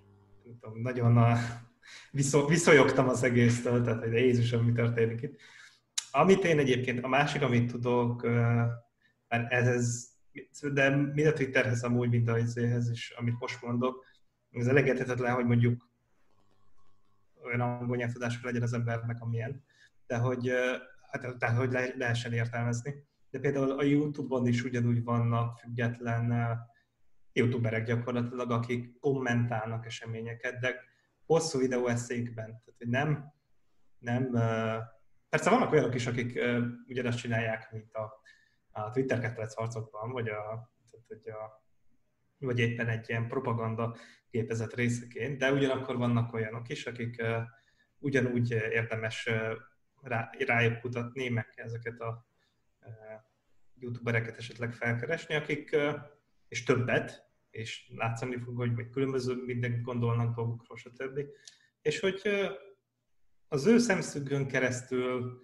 [0.45, 1.37] nem tudom, nagyon a,
[2.11, 5.41] viszol, viszolyogtam az egésztől, tehát hogy Jézusom, mi történik itt.
[6.15, 8.23] Amit én egyébként, a másik, amit tudok,
[9.29, 10.11] mert ez, ez
[10.73, 14.05] de mind a Twitterhez amúgy, mint a izéhez is, amit most mondok,
[14.51, 15.91] ez elengedhetetlen, hogy mondjuk
[17.45, 19.65] olyan angol nyelvtudásra legyen az embernek, amilyen,
[20.07, 20.51] de hogy,
[21.11, 22.95] hát, tehát, hogy le, lehessen értelmezni.
[23.31, 26.59] De például a YouTube-on is ugyanúgy vannak független
[27.33, 30.75] youtuberek gyakorlatilag, akik kommentálnak eseményeket, de
[31.27, 32.47] hosszú videó eszékben.
[32.47, 33.33] Tehát, hogy nem,
[33.99, 34.33] nem,
[35.33, 36.41] persze vannak olyanok is, akik
[36.87, 38.21] ugyanazt csinálják, mint a,
[38.71, 41.65] a Twitter kettelec harcokban, vagy a, tehát, hogy a
[42.39, 43.97] vagy éppen egy ilyen propaganda
[44.31, 47.23] gépezet részeként, de ugyanakkor vannak olyanok is, akik
[47.99, 49.31] ugyanúgy érdemes
[50.03, 52.27] rá, rájuk kutatni, meg ezeket a
[53.75, 55.77] youtubereket esetleg felkeresni, akik,
[56.49, 61.21] és többet, és látszani fog, hogy különböző minden gondolnak dolgokról, stb.
[61.83, 62.23] És hogy
[63.53, 65.43] az ő szemszögön keresztül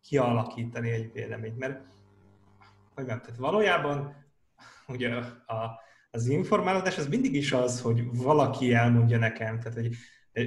[0.00, 1.80] kialakítani egy véleményt, mert
[2.94, 4.26] hogy nem, tehát valójában
[4.86, 5.14] ugye
[5.46, 9.60] a, az informálódás az mindig is az, hogy valaki elmondja nekem.
[9.60, 9.96] Tehát, hogy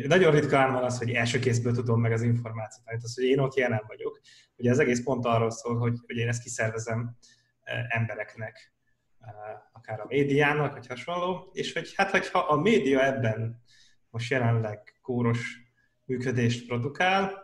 [0.07, 3.39] nagyon ritkán van az, hogy első kézből tudom meg az információt, tehát az, hogy én
[3.39, 4.19] ott jelen vagyok.
[4.55, 7.17] Ugye az egész pont arról szól, hogy, hogy én ezt kiszervezem
[7.87, 8.73] embereknek,
[9.71, 13.61] akár a médiának, vagy hasonló, és hogy hát, hogyha a média ebben
[14.09, 15.68] most jelenleg kóros
[16.09, 17.43] működést produkál,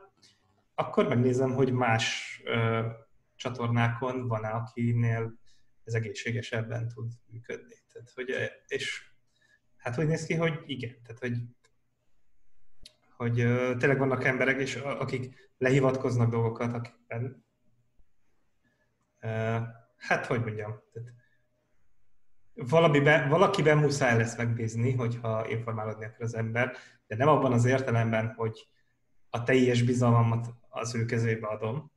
[0.75, 2.85] akkor megnézem, hogy más ö,
[3.35, 5.39] csatornákon van-e, akinél
[5.83, 7.75] ez egészségesebben tud működni.
[7.93, 8.35] Tehát, hogy,
[8.67, 9.11] és
[9.77, 10.95] hát úgy néz ki, hogy igen.
[11.03, 11.37] Tehát, hogy,
[13.17, 17.45] hogy ö, tényleg vannak emberek, és akik lehivatkoznak dolgokat, akikben
[19.19, 19.57] ö,
[19.97, 21.13] hát, hogy mondjam, tehát
[22.55, 28.33] valamiben, valakiben muszáj lesz megbízni, hogyha informálódni akar az ember, de nem abban az értelemben,
[28.33, 28.67] hogy
[29.29, 31.91] a teljes bizalmamat az ő kezébe adom.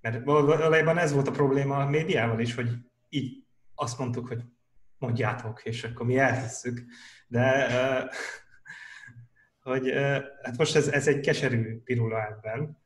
[0.00, 2.70] Mert valójában ez volt a probléma a médiával is, hogy
[3.08, 3.44] így
[3.74, 4.42] azt mondtuk, hogy
[4.98, 6.84] mondjátok, és akkor mi elhisszük.
[7.26, 7.68] De
[9.62, 9.92] hogy
[10.42, 12.78] hát most ez, ez egy keserű pirula ebben,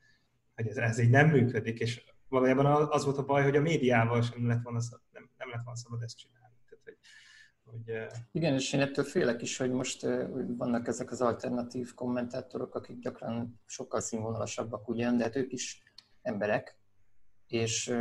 [0.55, 4.23] hogy ez, ez így nem működik, és valójában az volt a baj, hogy a médiával
[4.23, 4.81] sem lett volna,
[5.13, 6.55] nem, nem lett volna szabad ezt csinálni.
[6.69, 6.97] Hogy,
[8.33, 10.07] Igen, és én ettől félek is, hogy most
[10.47, 15.83] vannak ezek az alternatív kommentátorok, akik gyakran sokkal színvonalasabbak ugyan, de hát ők is
[16.23, 16.79] emberek,
[17.47, 17.97] és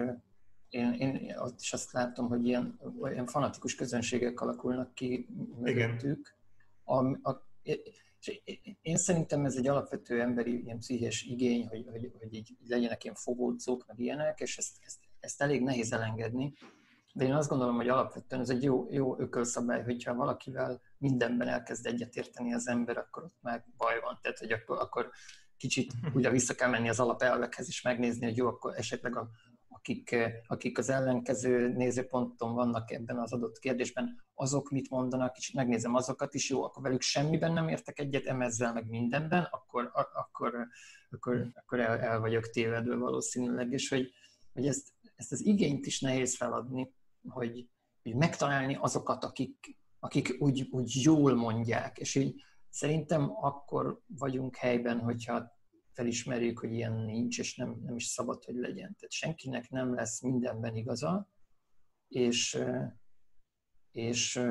[0.69, 2.79] én, én ott is azt látom, hogy ilyen,
[3.12, 5.27] ilyen fanatikus közönségek alakulnak ki
[5.60, 6.38] mögöttük.
[6.84, 8.41] A, a, és
[8.82, 13.15] én szerintem ez egy alapvető emberi ilyen pszichés igény, hogy, hogy, hogy így legyenek ilyen
[13.15, 16.53] fogódzók, meg ilyenek, és ezt, ezt, ezt elég nehéz elengedni.
[17.19, 21.86] De én azt gondolom, hogy alapvetően ez egy jó, jó ökölszabály, hogyha valakivel mindenben elkezd
[21.86, 24.19] egyetérteni az ember, akkor ott már baj van.
[24.21, 25.10] Tehát, hogy akkor, akkor
[25.58, 29.29] kicsit ugye vissza kell menni az alapelvekhez is megnézni, hogy jó, akkor esetleg a,
[29.67, 30.15] akik,
[30.47, 36.34] akik az ellenkező nézőponton vannak ebben az adott kérdésben, azok mit mondanak, és megnézem azokat
[36.34, 40.67] is, jó, akkor velük semmiben nem értek egyet, emezzel meg mindenben, akkor, akkor,
[41.10, 44.12] akkor, akkor el, el vagyok tévedve valószínűleg, és hogy,
[44.53, 47.69] hogy ezt, ezt az igényt is nehéz feladni, hogy,
[48.03, 54.99] hogy megtalálni azokat, akik, akik úgy, úgy jól mondják, és így szerintem akkor vagyunk helyben,
[54.99, 55.58] hogyha
[55.93, 58.95] felismerjük, hogy ilyen nincs, és nem, nem is szabad, hogy legyen.
[58.95, 61.29] Tehát senkinek nem lesz mindenben igaza,
[62.08, 62.63] és,
[63.91, 64.41] és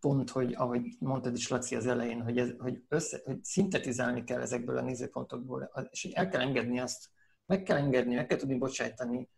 [0.00, 4.40] pont, hogy ahogy mondtad is, Laci, az elején, hogy, ez, hogy, össze, hogy szintetizálni kell
[4.40, 7.10] ezekből a nézőpontokból, és hogy el kell engedni azt,
[7.46, 9.28] meg kell engedni, meg kell tudni bocsájtani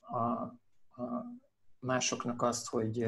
[0.00, 0.20] a,
[1.02, 1.26] a
[1.84, 3.06] másoknak azt, hogy,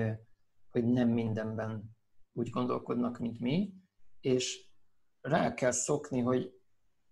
[0.70, 1.96] hogy nem mindenben
[2.32, 3.72] úgy gondolkodnak, mint mi,
[4.20, 4.68] és
[5.20, 6.54] rá kell szokni, hogy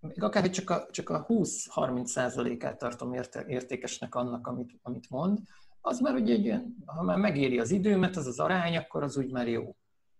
[0.01, 5.39] még akár csak a, csak a 20-30 százalékát tartom érte, értékesnek annak, amit, amit mond,
[5.81, 9.17] az már ugye egy olyan, ha már megéri az időmet, az az arány, akkor az
[9.17, 9.77] úgy már jó.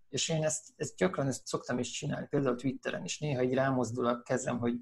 [0.09, 3.19] És én ezt, ezt gyakran ezt szoktam is csinálni, például Twitteren is.
[3.19, 4.75] Néha így rámozdul a kezem, hogy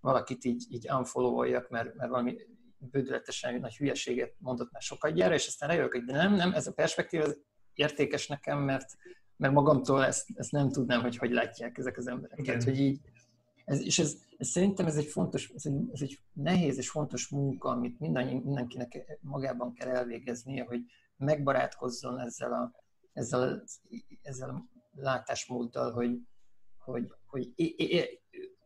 [0.00, 2.36] valakit így, így unfollowoljak, mert, mert valami
[2.78, 6.66] bődületesen nagy hülyeséget mondott már sokat gyára, és aztán rájövök, hogy de nem, nem, ez
[6.66, 7.36] a perspektíva ez
[7.74, 8.96] értékes nekem, mert,
[9.36, 12.38] mert magamtól ezt, ezt nem tudnám, hogy hogy látják ezek az emberek.
[12.38, 12.62] Igen.
[12.62, 13.00] hogy így,
[13.64, 17.28] ez, és ez, ez, szerintem ez egy fontos, ez egy, ez egy nehéz és fontos
[17.28, 20.80] munka, amit minden, mindenkinek magában kell elvégeznie, hogy
[21.16, 22.72] megbarátkozzon ezzel a,
[23.12, 23.64] ezzel,
[24.22, 26.18] ezzel a látásmóddal, hogy,
[26.78, 27.52] hogy, hogy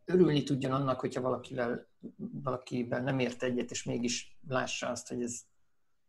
[0.04, 1.89] örülni tudjon annak, hogyha valakivel,
[2.42, 5.40] valakivel nem ért egyet, és mégis lássa azt, hogy ez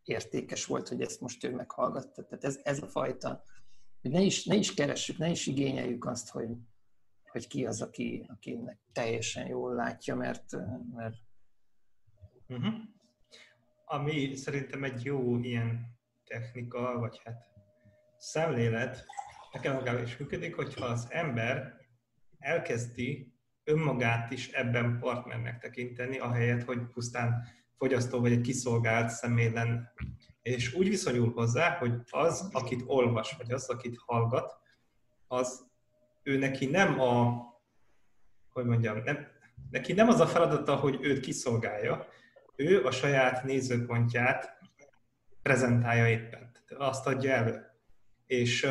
[0.02, 2.24] értékes volt, hogy ezt most ő meghallgatta.
[2.24, 3.42] Tehát ez, ez a fajta,
[4.00, 6.48] hogy ne is, ne is keressük, ne is igényeljük azt, hogy,
[7.22, 10.52] hogy ki az, aki, akinek teljesen jól látja, mert...
[10.94, 11.16] mert...
[12.48, 12.74] Uh-huh.
[13.84, 17.46] Ami szerintem egy jó ilyen technika, vagy hát
[18.16, 19.04] szemlélet,
[19.52, 21.80] nekem magában is működik, hogyha az ember
[22.38, 23.31] elkezdi
[23.64, 27.44] önmagát is ebben partnernek tekinteni, ahelyett, hogy pusztán
[27.76, 29.92] fogyasztó vagy egy kiszolgált személy lenne.
[30.42, 34.56] És úgy viszonyul hozzá, hogy az, akit olvas, vagy az, akit hallgat,
[35.26, 35.70] az
[36.22, 37.42] ő neki nem a,
[38.52, 39.26] hogy mondjam, nem,
[39.70, 42.06] neki nem az a feladata, hogy őt kiszolgálja,
[42.56, 44.58] ő a saját nézőpontját
[45.42, 47.66] prezentálja éppen, azt adja elő.
[48.26, 48.68] És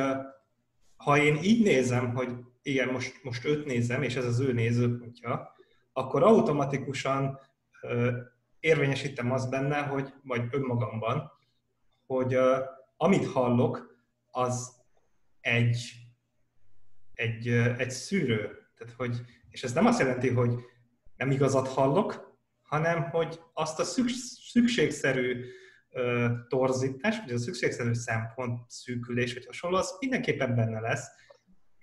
[0.95, 5.56] ha én így nézem, hogy igen, most, most őt nézem, és ez az ő nézőpontja,
[5.93, 7.39] akkor automatikusan
[7.82, 8.08] uh,
[8.60, 11.32] érvényesítem azt benne, hogy, vagy önmagamban,
[12.06, 12.58] hogy uh,
[12.97, 13.89] amit hallok,
[14.32, 14.71] az
[15.41, 15.91] egy,
[17.13, 18.67] egy, uh, egy szűrő.
[18.78, 20.54] Tehát, hogy, és ez nem azt jelenti, hogy
[21.15, 24.19] nem igazat hallok, hanem hogy azt a szükség,
[24.52, 25.45] szükségszerű
[26.47, 31.08] torzítás, vagy a szükségszerű szempont szűkülés, vagy hasonló, az mindenképpen benne lesz,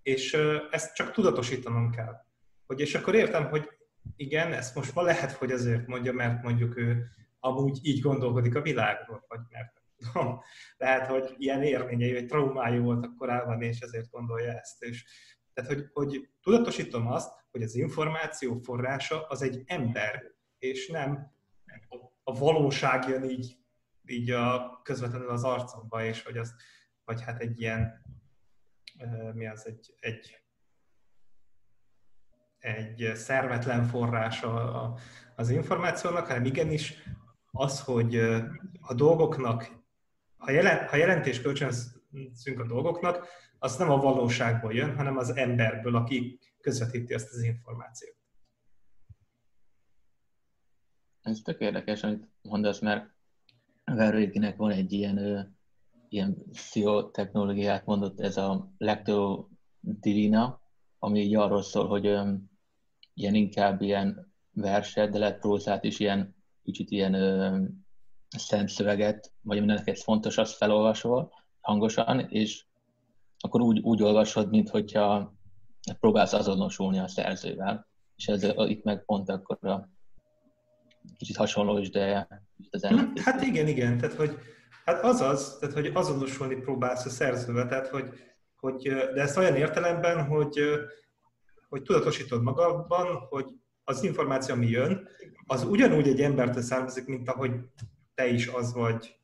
[0.09, 0.37] és
[0.71, 2.25] ezt csak tudatosítanom kell.
[2.67, 3.69] Hogy, és akkor értem, hogy
[4.17, 7.07] igen, ezt most ma lehet, hogy azért mondja, mert mondjuk ő
[7.41, 9.83] amúgy így gondolkodik a világról, vagy mert
[10.77, 14.83] lehet, hogy ilyen érvényei, vagy traumái voltak korábban, és ezért gondolja ezt.
[14.83, 15.05] És,
[15.53, 20.23] tehát, hogy, hogy tudatosítom azt, hogy az információ forrása az egy ember,
[20.59, 21.33] és nem
[22.23, 23.57] a valóság jön így,
[24.05, 26.55] így a, közvetlenül az arcomba, és hogy az,
[27.05, 28.03] vagy hát egy ilyen,
[29.35, 30.43] mi az, egy, egy,
[32.59, 34.95] egy szervetlen forrása
[35.37, 37.03] az információnak, hanem igenis
[37.51, 38.17] az, hogy
[38.81, 39.85] a dolgoknak,
[40.37, 43.27] ha, jelen, ha jelentés kölcsönzünk a dolgoknak,
[43.59, 48.17] az nem a valóságból jön, hanem az emberből, aki közvetíti ezt az információt.
[51.23, 53.17] Ez tök érdekes, amit mondasz, mert
[53.85, 55.58] Verőikinek van egy ilyen,
[56.09, 59.47] ilyen pszichotechnológiát mondott, ez a Lecto
[59.81, 60.61] Divina,
[60.99, 62.33] ami így arról szól, hogy ö,
[63.15, 67.59] ilyen inkább ilyen verset, de lehet prózát is ilyen kicsit ilyen ö,
[68.37, 72.65] szent szöveget, vagy mindenek ez fontos, azt felolvasol hangosan, és
[73.39, 75.35] akkor úgy, úgy olvasod, mint hogyha
[76.01, 77.87] próbálsz azonosulni a szerzővel.
[78.17, 79.89] És ez itt meg pont akkor a
[81.17, 82.29] kicsit hasonló is, de
[82.71, 83.25] az ellentétes.
[83.25, 84.39] Hát igen, igen, tehát hogy
[84.89, 88.13] hát az az, tehát hogy azonosulni próbálsz a szerzővel, tehát hogy,
[88.57, 88.83] hogy
[89.15, 90.61] de ezt olyan értelemben, hogy,
[91.69, 93.47] hogy tudatosítod magadban, hogy
[93.85, 95.09] az információ, ami jön,
[95.47, 97.53] az ugyanúgy egy embertől származik, mint ahogy
[98.15, 99.19] te is az vagy.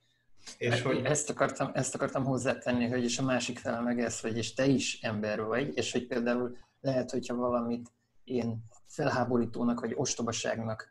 [0.58, 1.04] És hát, hogy...
[1.04, 4.66] ezt, akartam, ezt akartam hozzátenni, hogy és a másik fel meg ez, hogy és te
[4.66, 7.92] is ember vagy, és hogy például lehet, hogyha valamit
[8.24, 10.90] én felháborítónak vagy ostobaságnak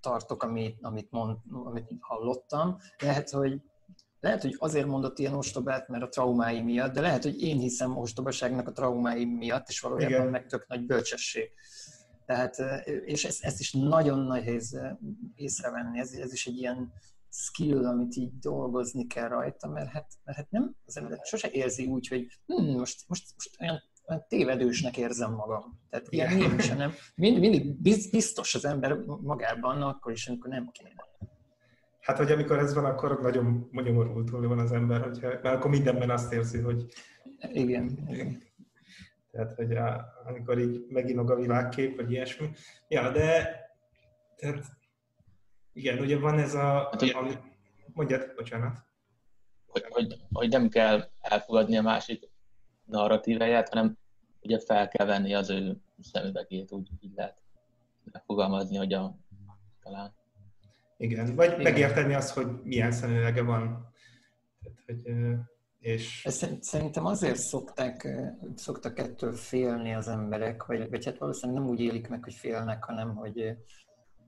[0.00, 3.60] tartok, amit, amit, mond, amit hallottam, lehet, hogy
[4.24, 7.96] lehet, hogy azért mondott ilyen ostobát, mert a traumái miatt, de lehet, hogy én hiszem
[7.96, 10.30] ostobaságnak a traumái miatt, és valójában Igen.
[10.30, 11.50] meg tök nagy bölcsesség.
[12.26, 12.56] Tehát,
[13.04, 14.80] és ezt, ezt is nagyon nehéz
[15.34, 16.92] észrevenni, ez, ez is egy ilyen
[17.30, 21.86] skill, amit így dolgozni kell rajta, mert hát, mert hát nem, az ember sose érzi
[21.86, 25.80] úgy, hogy hm, most, most, most olyan, olyan tévedősnek érzem magam.
[25.90, 26.92] Tehát ilyen nincsen, nem.
[27.14, 31.12] Mind, mindig biztos az ember magában, akkor is, amikor nem kéne.
[32.04, 36.10] Hát, hogy amikor ez van, akkor nagyon nyomorultul van az ember, hogyha, mert akkor mindenben
[36.10, 36.86] azt érzi, hogy...
[37.52, 38.42] Igen, igen.
[39.30, 42.50] Tehát, hogy a, amikor így meginog a világkép, vagy ilyesmi.
[42.88, 43.58] Ja, de
[44.36, 44.64] tehát,
[45.72, 46.88] igen, ugye van ez a...
[46.90, 47.32] Hát, hogy, ami,
[47.92, 48.84] mondjad, bocsánat.
[49.66, 52.30] Hogy, hogy, hogy, nem kell elfogadni a másik
[52.84, 53.98] narratíváját, hanem
[54.40, 57.42] ugye fel kell venni az ő szemüvegét, úgy így lehet
[58.12, 59.16] megfogalmazni, hogy a
[59.82, 60.14] talán.
[60.96, 61.62] Igen, vagy Igen.
[61.62, 63.92] megérteni azt, hogy milyen szemüvege van.
[64.62, 65.02] Tehát, hogy
[65.84, 66.26] és...
[66.60, 68.08] Szerintem azért szokták,
[68.54, 72.84] szoktak ettől félni az emberek, vagy, vagy hát valószínűleg nem úgy élik meg, hogy félnek,
[72.84, 73.56] hanem hogy,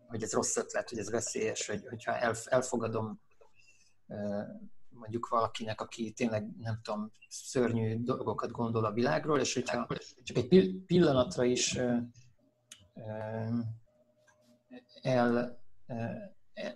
[0.06, 3.20] hogy ez rossz ötlet, hogy ez veszélyes, hogy, hogyha elfogadom
[4.88, 9.86] mondjuk valakinek, aki tényleg, nem tudom, szörnyű dolgokat gondol a világról, és hogyha
[10.22, 11.78] csak egy pillanatra is
[15.02, 15.60] el,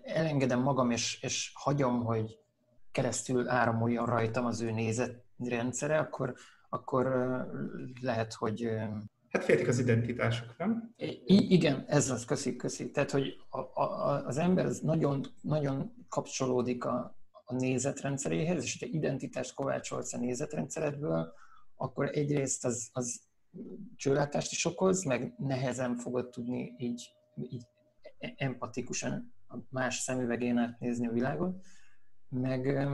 [0.02, 2.38] elengedem magam, és, és hagyom, hogy
[2.92, 6.34] keresztül áramoljon rajtam az ő nézetrendszere, akkor,
[6.68, 7.06] akkor
[8.00, 8.68] lehet, hogy...
[9.28, 10.94] Hát féltik az identitások, nem?
[10.96, 12.90] I- igen, ez az, köszi, köszi.
[12.90, 19.54] Tehát, hogy a, a, az ember nagyon, nagyon kapcsolódik a, a nézetrendszeréhez, és ha identitást
[19.54, 21.32] kovácsolsz a nézetrendszeredből,
[21.76, 23.20] akkor egyrészt az, az
[23.96, 27.12] csőlátást is okoz, meg nehezen fogod tudni így,
[27.50, 27.66] így
[28.36, 31.64] empatikusan a más szemüvegén átnézni a világot
[32.28, 32.88] meg,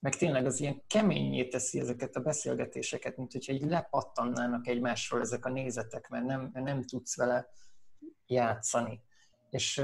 [0.00, 5.44] meg tényleg az ilyen keményé teszi ezeket a beszélgetéseket, mint hogyha így lepattannának egymásról ezek
[5.44, 7.48] a nézetek, mert nem, nem tudsz vele
[8.26, 9.00] játszani.
[9.50, 9.82] És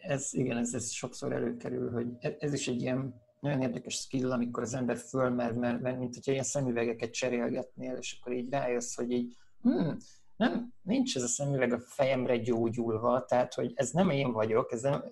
[0.00, 4.32] ez, igen, ez, ez sokszor előkerül, hogy e, ez is egy ilyen nagyon érdekes skill,
[4.32, 8.94] amikor az ember fölmer, mert, mert mint hogyha ilyen szemüvegeket cserélgetnél, és akkor így rájössz,
[8.94, 9.96] hogy így, hmm,
[10.42, 14.82] nem, nincs ez a szemüveg a fejemre gyógyulva, tehát, hogy ez nem én vagyok, ez
[14.82, 15.04] nem,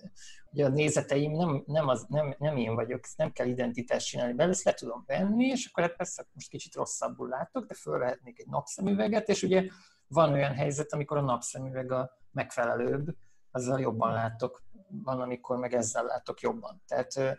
[0.53, 4.33] ugye a nézeteim nem, nem, az, nem, nem én vagyok, ezt nem kell identitást csinálni
[4.33, 8.39] belőle, ezt le tudom venni, és akkor hát persze most kicsit rosszabbul látok, de fölvehetnék
[8.39, 9.68] egy napszemüveget, és ugye
[10.07, 13.16] van olyan helyzet, amikor a napszemüveg a megfelelőbb,
[13.51, 16.83] azzal jobban látok, van, amikor meg ezzel látok jobban.
[16.87, 17.39] Tehát,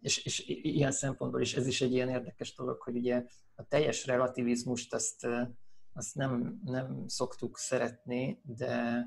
[0.00, 4.06] és, és ilyen szempontból is ez is egy ilyen érdekes dolog, hogy ugye a teljes
[4.06, 5.26] relativizmust azt
[5.92, 9.06] azt nem, nem szoktuk szeretni, de,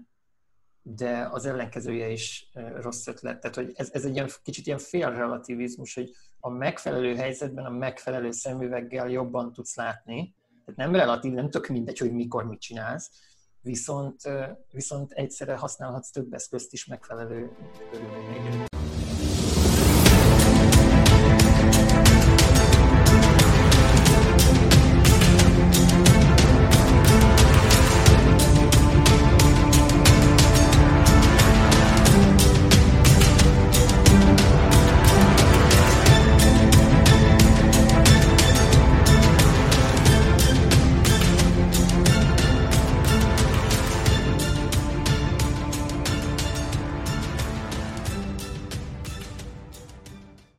[0.82, 3.40] de az ellenkezője is rossz ötlet.
[3.40, 8.32] Tehát, hogy ez, ez egy ilyen, kicsit ilyen félrelativizmus, hogy a megfelelő helyzetben a megfelelő
[8.32, 10.36] szemüveggel jobban tudsz látni.
[10.66, 13.12] Tehát nem relatív, nem tök mindegy, hogy mikor mit csinálsz,
[13.62, 14.22] viszont,
[14.72, 17.52] viszont egyszerre használhatsz több eszközt is megfelelő
[17.92, 18.83] körülményekben.